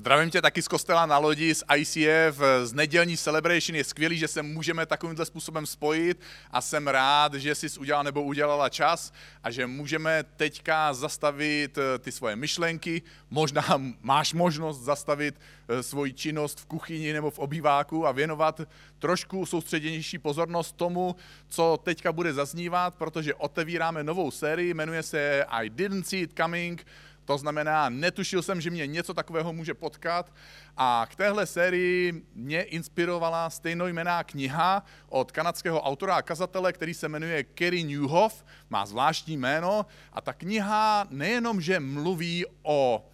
[0.00, 3.76] Zdravím tě taky z kostela na lodi, z ICF, z nedělní celebration.
[3.76, 8.22] Je skvělý, že se můžeme takovýmhle způsobem spojit a jsem rád, že jsi udělal nebo
[8.22, 13.02] udělala čas a že můžeme teďka zastavit eh, ty svoje myšlenky.
[13.30, 13.64] Možná
[14.00, 18.60] máš možnost zastavit eh, svoji činnost v kuchyni nebo v obýváku a věnovat
[18.98, 21.16] trošku soustředěnější pozornost tomu,
[21.48, 26.86] co teďka bude zaznívat, protože otevíráme novou sérii, jmenuje se I Didn't See It Coming,
[27.30, 30.32] to znamená, netušil jsem, že mě něco takového může potkat.
[30.76, 37.08] A k téhle sérii mě inspirovala stejnojmená kniha od kanadského autora a kazatele, který se
[37.08, 39.86] jmenuje Kerry Newhoff, má zvláštní jméno.
[40.12, 43.06] A ta kniha nejenom, že mluví o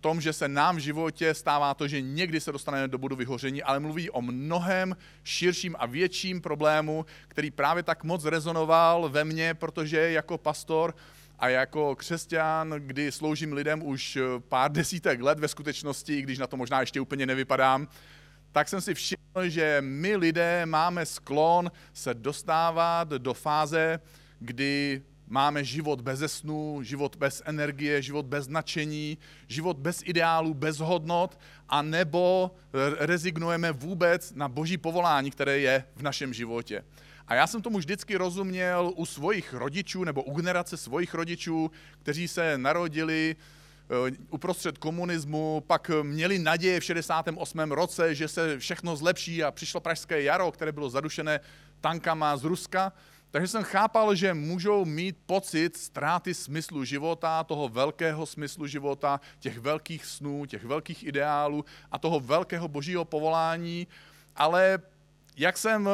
[0.00, 3.62] tom, že se nám v životě stává to, že někdy se dostaneme do bodu vyhoření,
[3.62, 9.54] ale mluví o mnohem širším a větším problému, který právě tak moc rezonoval ve mně,
[9.54, 10.94] protože jako pastor
[11.40, 16.46] a jako křesťan, kdy sloužím lidem už eh, pár desítek let ve skutečnosti, když na
[16.46, 17.88] to možná ještě úplně nevypadám,
[18.52, 24.00] tak jsem si všiml, že my lidé máme sklon se dostávat do fáze,
[24.38, 30.78] kdy máme život bez snu, život bez energie, život bez nadšení, život bez ideálů, bez
[30.78, 32.50] hodnot, a nebo
[32.98, 36.84] rezignujeme vůbec na boží povolání, které je v našem životě.
[37.28, 41.70] A já jsem tomu vždycky rozuměl u svojich rodičů nebo u generace svojich rodičů,
[42.02, 47.58] kteří se narodili eh, uprostřed komunismu, pak měli naděje v 68.
[47.72, 51.40] roce, že se všechno zlepší a přišlo pražské jaro, které bylo zadušené
[51.80, 52.92] tankama z Ruska.
[53.30, 59.58] Takže jsem chápal, že můžou mít pocit ztráty smyslu života, toho velkého smyslu života, těch
[59.58, 63.86] velkých snů, těch velkých ideálů a toho velkého božího povolání,
[64.36, 64.78] ale
[65.36, 65.90] jak jsem eh,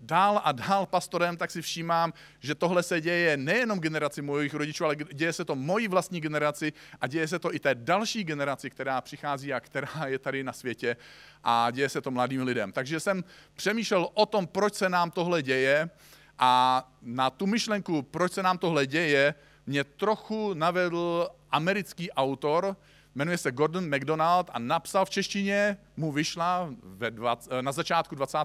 [0.00, 4.84] dál a dál pastorem, tak si všímám, že tohle se děje nejenom generaci mojich rodičů,
[4.84, 8.70] ale děje se to mojí vlastní generaci a děje se to i té další generaci,
[8.70, 10.96] která přichází a která je tady na světě
[11.44, 12.72] a děje se to mladým lidem.
[12.72, 15.90] Takže jsem přemýšlel o tom, proč se nám tohle děje
[16.38, 19.34] a na tu myšlenku, proč se nám tohle děje,
[19.66, 22.76] mě trochu navedl americký autor,
[23.14, 28.38] jmenuje se Gordon MacDonald a napsal v češtině, mu vyšla ve 20, na začátku 20.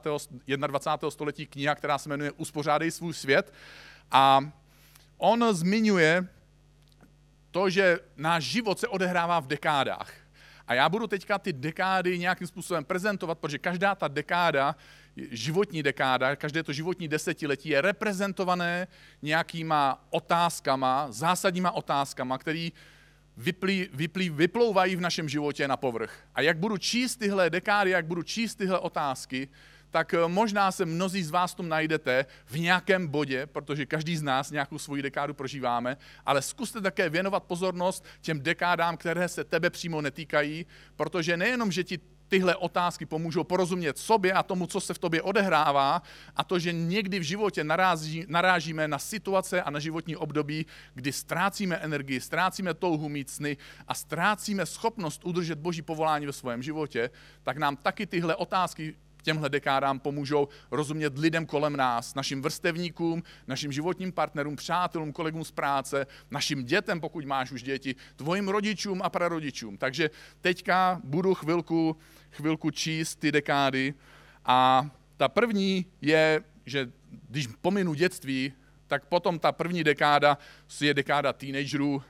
[0.67, 1.11] 21.
[1.11, 3.53] století kniha, která se jmenuje Uspořádej svůj svět.
[4.11, 4.51] A
[5.17, 6.27] on zmiňuje
[7.51, 10.13] to, že náš život se odehrává v dekádách.
[10.67, 14.75] A já budu teďka ty dekády nějakým způsobem prezentovat, protože každá ta dekáda,
[15.31, 18.87] životní dekáda, každé to životní desetiletí je reprezentované
[19.21, 22.73] nějakýma otázkama, zásadníma otázkama, který
[23.37, 26.19] vyplý, vyplý, vyplouvají v našem životě na povrch.
[26.35, 29.49] A jak budu číst tyhle dekády, jak budu číst tyhle otázky,
[29.89, 34.21] tak eh, možná se mnozí z vás tom najdete v nějakém bodě, protože každý z
[34.21, 39.69] nás nějakou svoji dekádu prožíváme, ale zkuste také věnovat pozornost těm dekádám, které se tebe
[39.69, 44.93] přímo netýkají, protože nejenom, že ti tyhle otázky pomůžou porozumět sobě a tomu, co se
[44.93, 46.01] v tobě odehrává
[46.35, 51.11] a to, že někdy v životě narazí, narážíme na situace a na životní období, kdy
[51.13, 53.57] ztrácíme energii, ztrácíme touhu mít sny
[53.87, 57.09] a ztrácíme schopnost udržet boží povolání ve svém životě,
[57.43, 63.71] tak nám taky tyhle otázky těmhle dekádám pomůžou rozumět lidem kolem nás, našim vrstevníkům, našim
[63.71, 69.09] životním partnerům, přátelům, kolegům z práce, našim dětem, pokud máš už děti, tvojim rodičům a
[69.09, 69.77] prarodičům.
[69.77, 70.09] Takže
[70.41, 71.97] teďka budu chvilku,
[72.31, 73.93] chvilku číst ty dekády
[74.45, 76.91] a ta první je, že
[77.29, 78.53] když pominu dětství,
[78.87, 80.37] tak potom ta první dekáda
[80.81, 82.03] je dekáda teenagerů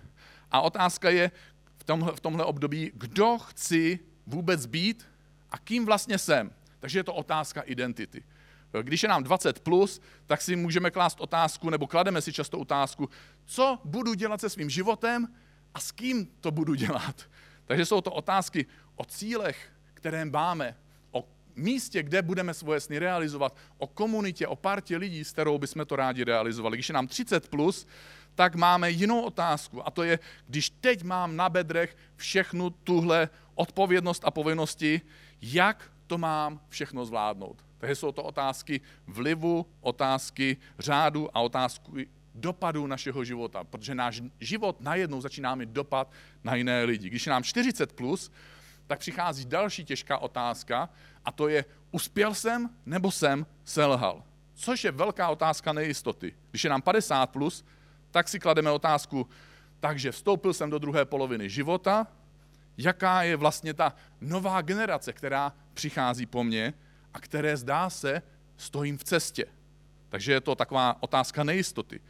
[0.51, 1.31] a otázka je
[1.77, 5.05] v tomhle, v tomhle období, kdo chci vůbec být
[5.51, 6.51] a kým vlastně jsem.
[6.79, 8.23] Takže je to otázka identity.
[8.81, 13.09] Když je nám 20 plus, tak si můžeme klást otázku, nebo klademe si často otázku,
[13.45, 15.27] co budu dělat se svým životem
[15.73, 17.29] a s kým to budu dělat.
[17.65, 18.65] Takže jsou to otázky
[18.95, 20.75] o cílech, které máme,
[21.11, 25.85] o místě, kde budeme svoje sny realizovat, o komunitě, o partě lidí, s kterou bychom
[25.85, 26.77] to rádi realizovali.
[26.77, 27.87] Když je nám 30 plus,
[28.35, 34.23] tak máme jinou otázku a to je, když teď mám na bedrech všechnu tuhle odpovědnost
[34.25, 35.01] a povinnosti,
[35.41, 37.65] jak to mám všechno zvládnout.
[37.77, 44.81] Takže jsou to otázky vlivu, otázky řádu a otázky dopadu našeho života, protože náš život
[44.81, 46.11] najednou začíná mít dopad
[46.43, 47.09] na jiné lidi.
[47.09, 48.31] Když je nám 40 plus,
[48.87, 50.89] tak přichází další těžká otázka
[51.25, 54.23] a to je, uspěl jsem nebo jsem selhal?
[54.53, 56.33] Což je velká otázka nejistoty.
[56.49, 57.65] Když je nám 50 plus,
[58.11, 59.29] tak si klademe otázku,
[59.79, 62.07] takže vstoupil jsem do druhé poloviny života,
[62.77, 66.73] jaká je vlastně ta nová generace, která přichází po mně
[67.13, 68.21] a které zdá se
[68.57, 69.45] stojím v cestě.
[70.09, 72.01] Takže je to taková otázka nejistoty.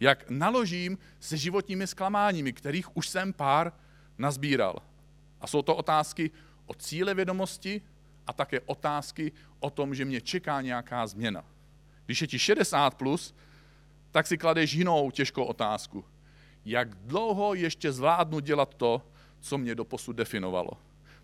[0.00, 3.72] Jak naložím se životními zklamáními, kterých už jsem pár
[4.18, 4.78] nazbíral.
[5.40, 6.30] A jsou to otázky
[6.66, 7.82] o cíle vědomosti
[8.26, 11.44] a také otázky o tom, že mě čeká nějaká změna.
[12.06, 13.34] Když je ti 60 plus,
[14.10, 16.04] tak si kladeš jinou těžkou otázku.
[16.64, 19.02] Jak dlouho ještě zvládnu dělat to,
[19.40, 20.70] co mě doposud definovalo?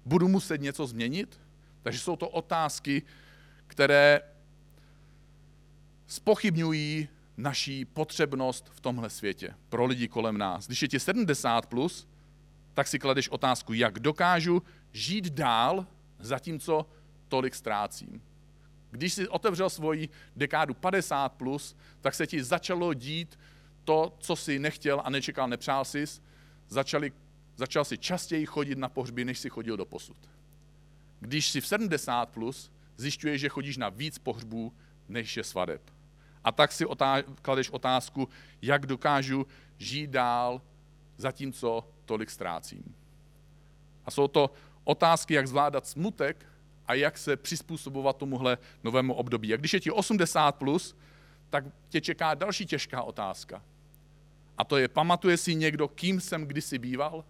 [0.05, 1.41] Budu muset něco změnit?
[1.83, 3.03] Takže jsou to otázky,
[3.67, 4.21] které
[6.07, 10.67] spochybňují naší potřebnost v tomhle světě pro lidi kolem nás.
[10.67, 12.09] Když je ti 70 plus,
[12.75, 14.63] tak si kladeš otázku, jak dokážu
[14.93, 15.87] žít dál,
[16.19, 16.87] zatímco
[17.29, 18.23] tolik ztrácím.
[18.91, 23.39] Když jsi otevřel svoji dekádu 50 plus, tak se ti začalo dít
[23.85, 26.05] to, co si nechtěl a nečekal, nepřál jsi,
[26.69, 27.13] začali,
[27.57, 30.17] začal si častěji chodit na pohřby, než si chodil do posud.
[31.23, 34.73] Když jsi v 70 plus, zjišťuješ, že chodíš na víc pohřbů,
[35.09, 35.83] než je svadeb.
[36.45, 38.29] A tak si otá- kladeš otázku,
[38.63, 39.47] jak dokážu
[39.79, 40.63] žít dál,
[41.17, 42.95] zatímco tolik ztrácím.
[44.05, 44.51] A jsou to
[44.85, 46.47] otázky, jak zvládat smutek
[46.87, 49.55] a jak se přizpůsobovat tomuhle novému období.
[49.55, 50.97] A když je ti 80 plus,
[51.51, 53.63] tak tě čeká další těžká otázka.
[54.59, 57.25] A to je, pamatuje si někdo, kým jsem kdysi býval?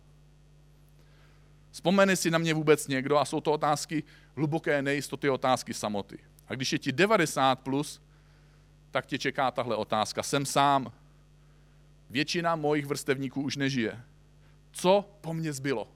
[1.73, 4.03] Vzpomene si na mě vůbec někdo a jsou to otázky
[4.37, 6.19] hluboké nejistoty, otázky samoty.
[6.49, 8.03] A když je ti 90 plus,
[8.91, 10.23] tak tě čeká tahle otázka.
[10.23, 10.93] Jsem sám.
[12.11, 14.05] Většina mojich vrstevníků už nežije.
[14.73, 15.89] Co po mně zbylo?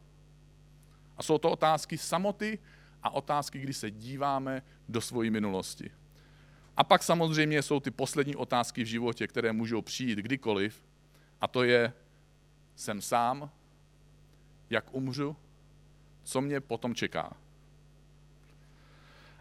[1.17, 2.59] A jsou to otázky samoty
[3.03, 5.91] a otázky, kdy se díváme do svojí minulosti.
[6.77, 10.85] A pak samozřejmě jsou ty poslední otázky v životě, které můžou přijít kdykoliv.
[11.41, 11.93] A to je,
[12.75, 13.51] jsem sám,
[14.71, 15.37] jak umřu,
[16.27, 17.37] co mě potom čeká.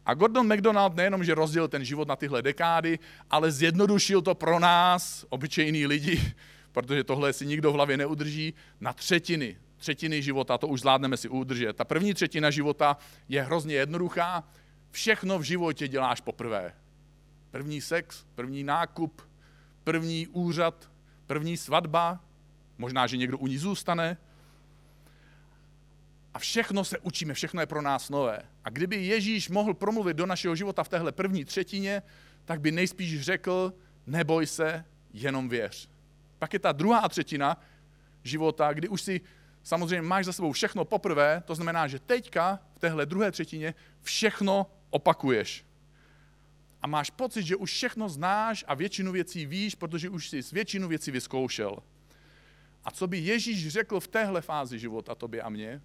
[0.06, 3.00] A Gordon MacDonald nejenom, že rozdělil ten život na tyhle dekády,
[3.30, 6.34] ale zjednodušil to pro nás, obyčejní lidi,
[6.72, 9.58] protože tohle si nikdo v hlavě neudrží, na třetiny.
[9.78, 11.76] Třetiny života, to už zvládneme si udržet.
[11.76, 12.98] Ta první třetina života
[13.30, 14.44] je hrozně jednoduchá.
[14.92, 16.74] Všechno v životě děláš poprvé.
[17.52, 19.22] První sex, první nákup,
[19.84, 20.90] první úřad,
[21.28, 22.20] první svatba,
[22.78, 24.18] možná, že někdo u ní zůstane,
[26.36, 28.42] a všechno se učíme, všechno je pro nás nové.
[28.64, 32.02] A kdyby Ježíš mohl promluvit do našeho života v téhle první třetině,
[32.46, 33.74] tak by nejspíš řekl,
[34.08, 35.90] neboj se, jenom věř.
[36.40, 37.62] Pak je ta druhá třetina
[38.24, 39.22] života, kdy už si
[39.64, 44.68] samozřejmě máš za sebou všechno poprvé, to znamená, že teďka v téhle druhé třetině všechno
[44.90, 45.66] opakuješ.
[46.82, 50.88] A máš pocit, že už všechno znáš a většinu věcí víš, protože už jsi většinu
[50.88, 51.78] věcí vyzkoušel.
[52.84, 55.82] A co by Ježíš řekl v téhle fázi života tobě a mně,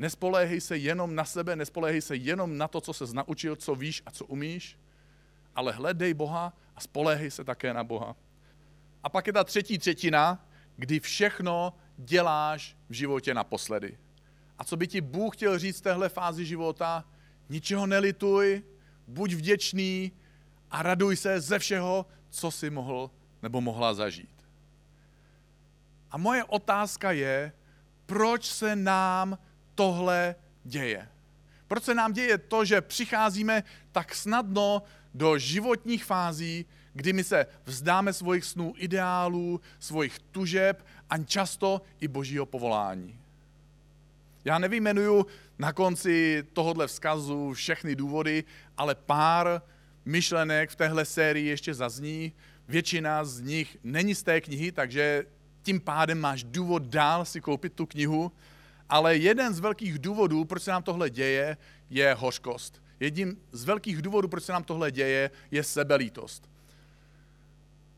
[0.00, 4.02] Nespoléhej se jenom na sebe, nespoléhej se jenom na to, co se naučil, co víš
[4.06, 4.78] a co umíš,
[5.54, 8.16] ale hledej Boha a spoléhej se také na Boha.
[9.04, 13.98] A pak je ta třetí třetina, kdy všechno děláš v životě naposledy.
[14.58, 17.04] A co by ti Bůh chtěl říct v téhle fázi života?
[17.48, 18.62] Ničeho nelituj,
[19.06, 20.12] buď vděčný
[20.70, 23.10] a raduj se ze všeho, co si mohl
[23.42, 24.48] nebo mohla zažít.
[26.10, 27.52] A moje otázka je,
[28.06, 29.38] proč se nám
[29.80, 30.34] tohle
[30.64, 31.08] děje.
[31.68, 34.82] Proč se nám děje to, že přicházíme tak snadno
[35.14, 42.08] do životních fází, kdy my se vzdáme svojich snů, ideálů, svojich tužeb a často i
[42.08, 43.18] božího povolání.
[44.44, 45.26] Já nevyjmenuju
[45.58, 48.44] na konci tohohle vzkazu všechny důvody,
[48.76, 49.62] ale pár
[50.04, 52.32] myšlenek v téhle sérii ještě zazní.
[52.68, 55.24] Většina z nich není z té knihy, takže
[55.62, 58.32] tím pádem máš důvod dál si koupit tu knihu,
[58.90, 61.56] ale jeden z velkých důvodů, proč se nám tohle děje,
[61.90, 62.82] je hořkost.
[63.00, 66.50] Jedním z velkých důvodů, proč se nám tohle děje, je sebelítost.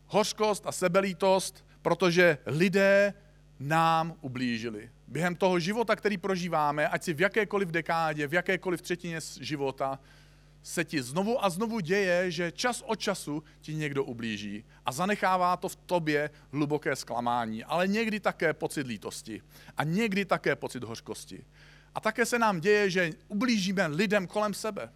[0.07, 3.13] Hořkost a sebelítost, protože lidé
[3.59, 4.89] nám ublížili.
[5.07, 9.99] Během toho života, který prožíváme, ať si v jakékoliv dekádě, v jakékoliv třetině života,
[10.63, 15.57] se ti znovu a znovu děje, že čas od času ti někdo ublíží a zanechává
[15.57, 19.41] to v tobě hluboké zklamání, ale někdy také pocit lítosti
[19.77, 21.45] a někdy také pocit hořkosti.
[21.95, 24.89] A také se nám děje, že ublížíme lidem kolem sebe.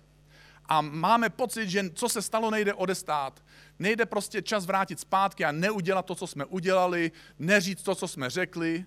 [0.66, 3.44] A máme pocit, že co se stalo, nejde odestát.
[3.80, 8.30] Nejde prostě čas vrátit zpátky a neudělat to, co jsme udělali, neříct to, co jsme
[8.30, 8.86] řekli,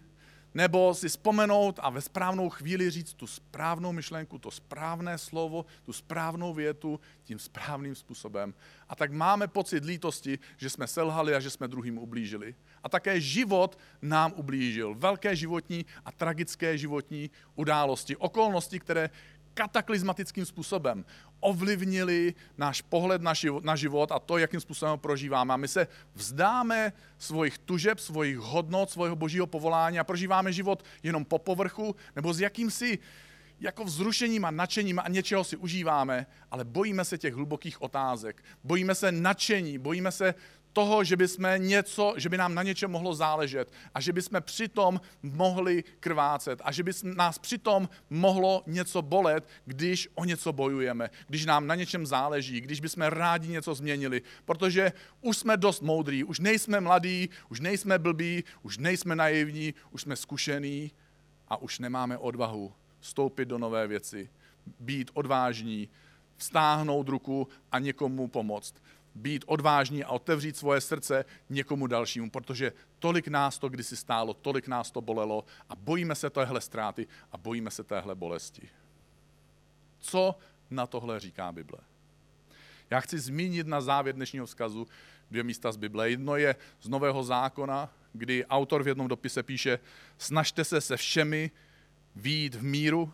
[0.55, 5.93] nebo si vzpomenout a ve správnou chvíli říct tu správnou myšlenku, to správné slovo, tu
[5.93, 8.55] správnou větu tím správným způsobem.
[8.89, 12.55] A tak máme pocit lítosti, že jsme selhali a že jsme druhým ublížili.
[12.83, 14.95] A také život nám ublížil.
[14.95, 19.11] Velké životní a tragické životní události, okolnosti, které
[19.55, 21.05] kataklizmatickým způsobem
[21.41, 25.55] ovlivnili náš pohled na život, na život a to, jakým způsobem ho prožíváme.
[25.55, 31.25] A my se vzdáme svojich tužeb, svojich hodnot, svého božího povolání a prožíváme život jenom
[31.25, 32.99] po povrchu nebo s jakýmsi
[33.61, 38.45] jako vzrušením a nadšením a něčeho si užíváme, ale bojíme se těch hlubokých otázek.
[38.65, 40.35] Bojíme se nadšení, bojíme se
[40.73, 44.23] toho, že by, jsme něco, že by nám na něčem mohlo záležet a že by
[44.23, 50.53] jsme přitom mohli krvácet a že by nás přitom mohlo něco bolet, když o něco
[50.53, 55.83] bojujeme, když nám na něčem záleží, když bychom rádi něco změnili, protože už jsme dost
[55.83, 60.93] moudrý, už nejsme mladí, už nejsme blbí, už nejsme naivní, už jsme zkušení
[61.49, 64.31] a už nemáme odvahu vstoupit do nové věci,
[64.81, 65.89] být odvážní,
[66.37, 68.75] vstáhnout ruku a někomu pomoct
[69.15, 74.69] být odvážní a otevřít svoje srdce někomu dalšímu, protože tolik nás to kdysi stálo, tolik
[74.69, 78.69] nás to bolelo a bojíme se téhle ztráty a bojíme se téhle bolesti.
[79.99, 80.39] Co
[80.71, 81.79] na tohle říká Bible?
[82.91, 84.89] Já chci zmínit na závěr dnešního vzkazu
[85.31, 86.11] dvě místa z Bible.
[86.11, 89.79] Jedno je z Nového zákona, kdy autor v jednom dopise píše,
[90.19, 91.51] snažte se se všemi
[92.17, 93.13] výjít v míru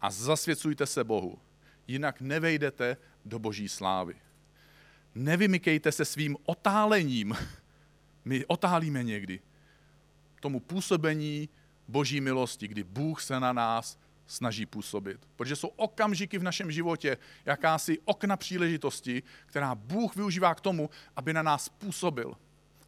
[0.00, 1.38] a zasvěcujte se Bohu,
[1.86, 4.16] jinak nevejdete do boží slávy
[5.14, 7.36] nevymykejte se svým otálením.
[8.24, 9.40] My otálíme někdy
[10.42, 11.48] tomu působení
[11.88, 15.20] boží milosti, kdy Bůh se na nás snaží působit.
[15.36, 21.32] Protože jsou okamžiky v našem životě, jakási okna příležitosti, která Bůh využívá k tomu, aby
[21.32, 22.34] na nás působil.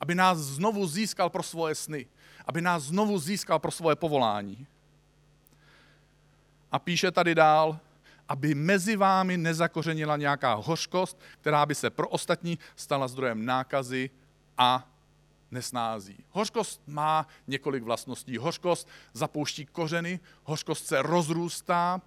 [0.00, 2.06] Aby nás znovu získal pro svoje sny.
[2.46, 4.66] Aby nás znovu získal pro svoje povolání.
[6.72, 7.78] A píše tady dál,
[8.28, 14.10] aby mezi vámi nezakořenila nějaká hořkost, která by se pro ostatní stala zdrojem nákazy
[14.58, 14.90] a
[15.50, 16.24] nesnází.
[16.30, 18.38] Hořkost má několik vlastností.
[18.38, 22.00] Hořkost zapouští kořeny, hořkost se rozrůstá,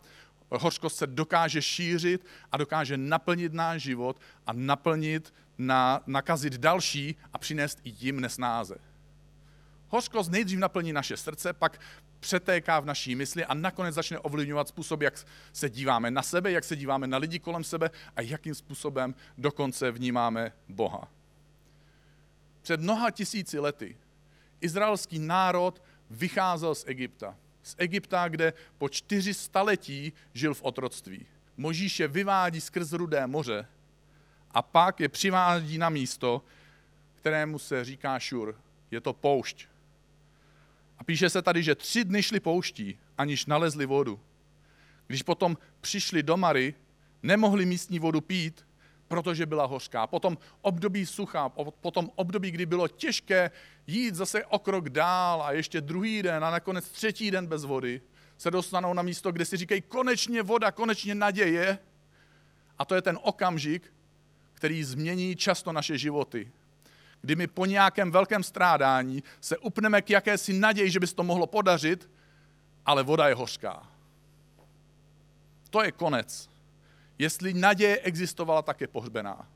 [0.51, 7.37] hořkost se dokáže šířit a dokáže naplnit náš život a naplnit, na, nakazit další a
[7.37, 8.75] přinést i jim nesnáze.
[9.89, 11.79] Hořkost nejdřív naplní naše srdce, pak
[12.19, 16.63] přetéká v naší mysli a nakonec začne ovlivňovat způsob, jak se díváme na sebe, jak
[16.63, 21.07] se díváme na lidi kolem sebe a jakým způsobem dokonce vnímáme Boha.
[22.61, 23.97] Před mnoha tisíci lety
[24.61, 27.35] izraelský národ vycházel z Egypta.
[27.63, 31.25] Z Egypta, kde po čtyři staletí žil v otroctví.
[31.57, 33.67] Možíš je vyvádí skrz Rudé moře
[34.51, 36.41] a pak je přivádí na místo,
[37.15, 38.61] kterému se říká Šur.
[38.91, 39.67] Je to poušť.
[40.99, 44.19] A píše se tady, že tři dny šli pouští, aniž nalezli vodu.
[45.07, 46.73] Když potom přišli do Mary,
[47.23, 48.67] nemohli místní vodu pít,
[49.07, 50.07] protože byla hořká.
[50.07, 51.49] Potom období sucha,
[51.81, 53.51] potom období, kdy bylo těžké
[53.87, 58.01] jít zase o krok dál a ještě druhý den a nakonec třetí den bez vody,
[58.37, 61.79] se dostanou na místo, kde si říkají konečně voda, konečně naděje.
[62.79, 63.93] A to je ten okamžik,
[64.53, 66.51] který změní často naše životy
[67.21, 71.23] kdy my po nějakém velkém strádání se upneme k jakési naději, že by se to
[71.23, 72.09] mohlo podařit,
[72.85, 73.87] ale voda je hořká.
[75.69, 76.49] To je konec.
[77.19, 79.47] Jestli naděje existovala, tak je pohřbená.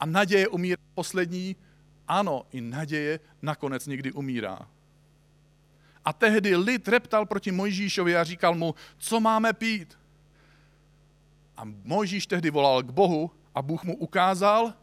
[0.00, 1.56] A naděje umírá poslední,
[2.08, 4.58] ano, i naděje nakonec někdy umírá.
[6.04, 9.98] A tehdy lid reptal proti Mojžíšovi a říkal mu, co máme pít?
[11.56, 14.74] A Mojžíš tehdy volal k Bohu a Bůh mu ukázal,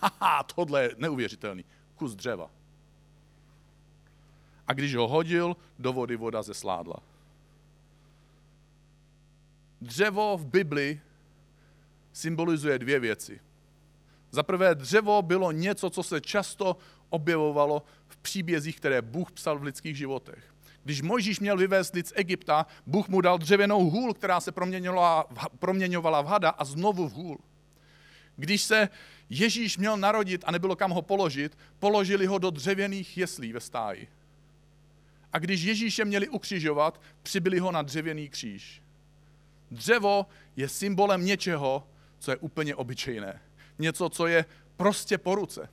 [0.00, 1.64] Haha, tohle je neuvěřitelný.
[1.94, 2.50] Kus dřeva.
[4.66, 6.96] A když ho hodil, do vody voda zesládla.
[9.80, 11.00] Dřevo v Bibli
[12.12, 13.40] symbolizuje dvě věci.
[14.30, 16.76] Za prvé, dřevo bylo něco, co se často
[17.10, 20.54] objevovalo v příbězích, které Bůh psal v lidských životech.
[20.84, 25.26] Když Mojžíš měl vyvést lid z Egypta, Bůh mu dal dřevěnou hůl, která se proměňovala,
[25.58, 27.38] proměňovala v hada a znovu v hůl.
[28.38, 28.88] Když se
[29.30, 34.08] Ježíš měl narodit a nebylo kam ho položit, položili ho do dřevěných jeslí ve stáji.
[35.32, 38.82] A když Ježíše měli ukřižovat, přibili ho na dřevěný kříž.
[39.70, 40.26] Dřevo
[40.56, 43.40] je symbolem něčeho, co je úplně obyčejné.
[43.78, 44.44] Něco, co je
[44.76, 45.68] prostě po ruce.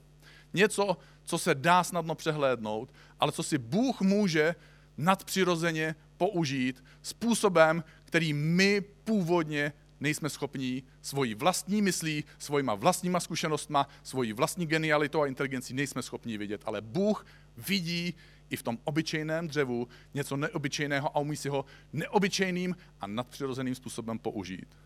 [0.54, 4.56] Něco, co se dá snadno přehlédnout, ale co si Bůh může
[4.98, 14.34] nadpřirozeně použít způsobem, který my původně nejsme schopní svojí vlastní myslí, svojima vlastníma zkušenostma, svojí
[14.34, 16.62] vlastní genialitou a inteligencí nejsme schopni vidět.
[16.66, 17.26] Ale Bůh
[17.58, 18.14] vidí
[18.50, 24.20] i v tom obyčejném dřevu něco neobyčejného a umí si ho neobyčejným a nadpřirozeným způsobem
[24.20, 24.78] použít.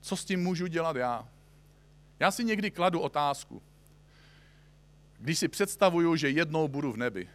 [0.00, 1.28] Co s tím můžu dělat já?
[2.20, 3.62] Já si někdy kladu otázku.
[5.18, 7.28] Když si představuju, že jednou budu v nebi,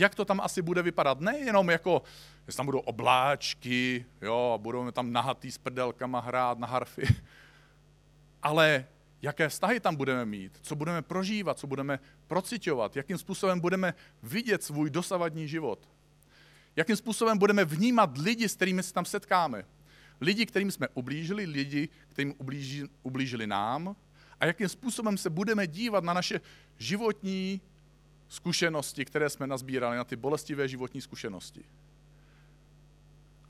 [0.00, 1.20] jak to tam asi bude vypadat.
[1.20, 2.02] Nejenom jako,
[2.48, 7.06] že tam budou obláčky, jo, budou tam nahatý s prdelkama hrát na harfy,
[8.42, 8.86] ale
[9.22, 14.62] jaké vztahy tam budeme mít, co budeme prožívat, co budeme procitovat, jakým způsobem budeme vidět
[14.62, 15.88] svůj dosavadní život.
[16.76, 19.64] Jakým způsobem budeme vnímat lidi, s kterými se tam setkáme.
[20.20, 23.96] Lidi, kterým jsme ublížili, lidi, kterým ublížili, ublížili nám
[24.40, 26.40] a jakým způsobem se budeme dívat na naše
[26.78, 27.60] životní
[28.28, 31.64] zkušenosti, které jsme nazbírali, na ty bolestivé životní zkušenosti.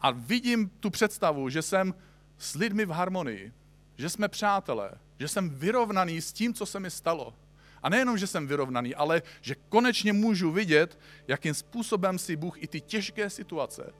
[0.01, 1.95] A vidím tu představu, že jsem
[2.39, 3.53] s lidmi v harmonii,
[3.97, 4.91] že jsme přátelé,
[5.21, 7.35] že jsem vyrovnaný s tím, co se mi stalo.
[7.83, 12.67] A nejenom, že jsem vyrovnaný, ale že konečně můžu vidět, jakým způsobem si Bůh i
[12.67, 13.93] ty těžké situace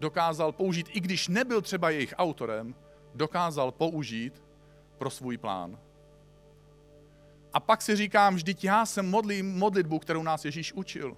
[0.00, 2.74] dokázal použít, i když nebyl třeba jejich autorem,
[3.14, 4.42] dokázal použít
[4.98, 5.78] pro svůj plán.
[7.54, 11.16] A pak si říkám, vždyť já se modlím modlitbu, kterou nás Ježíš učil.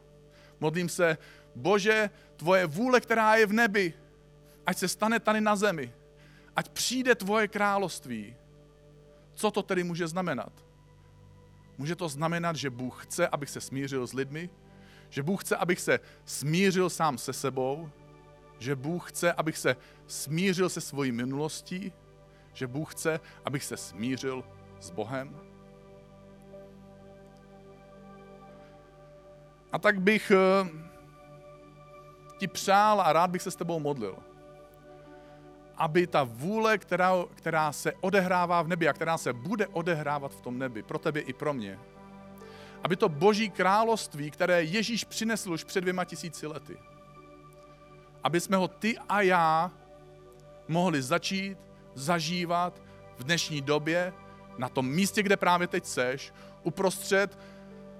[0.60, 1.18] Modlím se,
[1.54, 3.94] Bože, tvoje vůle, která je v nebi,
[4.66, 5.92] ať se stane tady na zemi.
[6.56, 8.36] Ať přijde tvoje království.
[9.34, 10.52] Co to tedy může znamenat?
[11.78, 14.50] Může to znamenat, že Bůh chce, abych se smířil s lidmi,
[15.08, 17.90] že Bůh chce, abych se smířil sám se sebou,
[18.58, 19.76] že Bůh chce, abych se
[20.06, 21.92] smířil se svojí minulostí,
[22.52, 24.44] že Bůh chce, abych se smířil
[24.80, 25.45] s Bohem.
[29.76, 30.68] A tak bych eh,
[32.38, 34.16] ti přál a rád bych se s tebou modlil.
[35.76, 40.40] Aby ta vůle, která, která se odehrává v nebi a která se bude odehrávat v
[40.40, 41.78] tom nebi, pro tebe i pro mě,
[42.84, 46.76] aby to boží království, které Ježíš přinesl už před dvěma tisíci lety,
[48.24, 49.70] aby jsme ho ty a já
[50.68, 51.58] mohli začít
[51.94, 52.82] zažívat
[53.16, 54.12] v dnešní době,
[54.58, 57.38] na tom místě, kde právě teď seš, uprostřed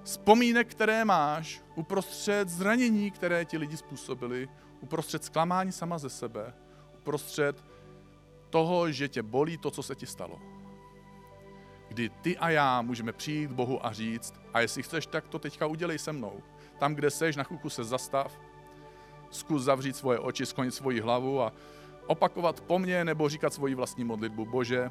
[0.07, 4.49] vzpomínek, které máš, uprostřed zranění, které ti lidi způsobili,
[4.81, 6.55] uprostřed zklamání sama ze sebe,
[6.99, 7.65] uprostřed
[8.51, 10.41] toho, že tě bolí to, co se ti stalo.
[11.89, 15.39] Kdy ty a já můžeme přijít k Bohu a říct, a jestli chceš, tak to
[15.39, 16.43] teďka udělej se mnou.
[16.79, 18.41] Tam, kde seš, na chvilku se zastav,
[19.31, 21.53] zkus zavřít svoje oči, sklonit svoji hlavu a
[22.07, 24.47] opakovat po mně nebo říkat svoji vlastní modlitbu.
[24.47, 24.91] Bože,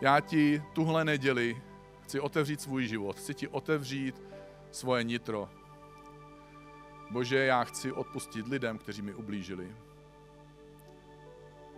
[0.00, 1.62] já ti tuhle neděli
[2.08, 4.22] Chci otevřít svůj život, chci ti otevřít
[4.70, 5.48] svoje nitro.
[7.10, 9.76] Bože, já chci odpustit lidem, kteří mi ublížili.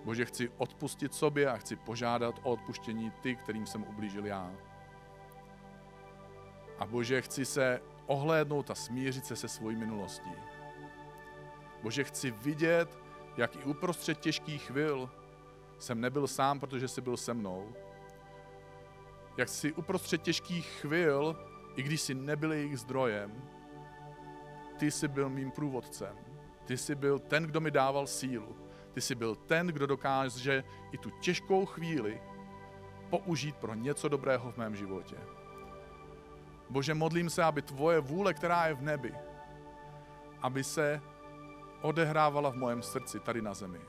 [0.05, 4.53] Bože, chci odpustit sobě a chci požádat o odpuštění ty, kterým jsem ublížil já.
[6.79, 10.33] A Bože, chci se ohlédnout a smířit se se svojí minulostí.
[11.83, 12.99] Bože, chci vidět,
[13.37, 15.11] jak i uprostřed těžkých chvil
[15.79, 17.73] jsem nebyl sám, protože jsi byl se mnou
[19.37, 21.37] jak si uprostřed těžkých chvil,
[21.77, 23.43] i když si nebyl jejich zdrojem,
[24.79, 26.17] ty jsi byl mým průvodcem.
[26.65, 28.57] Ty jsi byl ten, kdo mi dával sílu.
[28.93, 32.21] Ty jsi byl ten, kdo dokáže i tu těžkou chvíli
[33.11, 35.17] použít pro něco dobrého v mém životě.
[36.71, 39.15] Bože, modlím se, aby tvoje vůle, která je v nebi,
[40.43, 41.01] aby se
[41.83, 43.81] odehrávala v mojem srdci tady na zemi.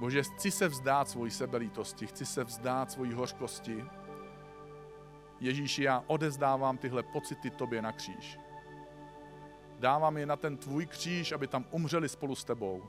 [0.00, 3.84] Bože, chci se vzdát svojí sebelítosti, chci se vzdát svojí hořkosti.
[5.40, 8.38] Ježíši, já odezdávám tyhle pocity tobě na kříž.
[9.78, 12.82] Dávám je na ten tvůj kříž, aby tam umřeli spolu s tebou.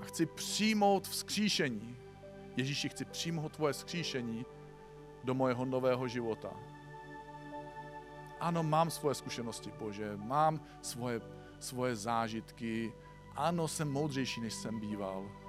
[0.00, 1.96] A chci přijmout vzkříšení.
[2.56, 4.46] Ježíši, chci přijmout tvoje vzkříšení
[5.24, 6.50] do mojeho nového života.
[8.40, 11.20] Ano, mám svoje zkušenosti, Bože, mám svoje,
[11.60, 12.92] svoje zážitky.
[13.34, 15.45] Ano, jsem moudřejší, než jsem býval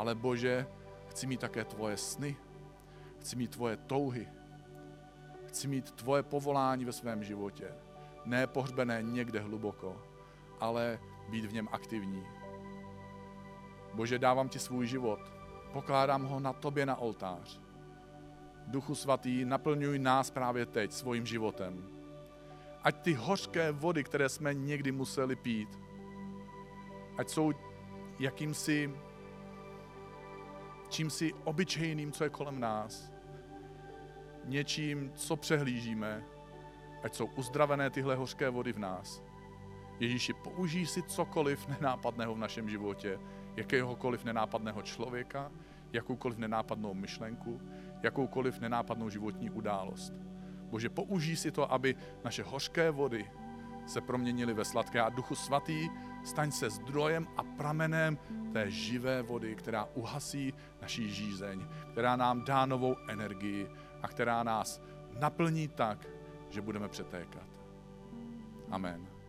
[0.00, 0.66] ale Bože,
[1.08, 2.36] chci mít také tvoje sny,
[3.20, 4.28] chci mít tvoje touhy,
[5.46, 7.68] chci mít tvoje povolání ve svém životě.
[8.24, 10.02] Ne pohřbené někde hluboko,
[10.60, 12.26] ale být v něm aktivní.
[13.94, 15.20] Bože, dávám ti svůj život,
[15.72, 17.60] pokládám ho na tobě na oltář.
[18.66, 21.88] Duchu svatý, naplňuj nás právě teď svým životem.
[22.82, 25.78] Ať ty hořké vody, které jsme někdy museli pít,
[27.18, 27.52] ať jsou
[28.18, 28.90] jakýmsi
[30.90, 33.12] čím si obyčejným, co je kolem nás,
[34.44, 36.22] něčím, co přehlížíme,
[37.02, 39.22] ať jsou uzdravené tyhle hořké vody v nás.
[40.00, 43.18] Ježíši, použij si cokoliv nenápadného v našem životě,
[43.56, 45.52] jakéhokoliv nenápadného člověka,
[45.92, 47.60] jakoukoliv nenápadnou myšlenku,
[48.02, 50.12] jakoukoliv nenápadnou životní událost.
[50.70, 53.30] Bože, použij si to, aby naše hořké vody
[53.86, 55.88] se proměnily ve sladké a Duchu Svatý
[56.24, 58.18] staň se zdrojem a pramenem
[58.52, 63.70] té živé vody, která uhasí naší žízeň, která nám dá novou energii
[64.02, 64.82] a která nás
[65.20, 66.08] naplní tak,
[66.50, 67.46] že budeme přetékat.
[68.70, 69.19] Amen.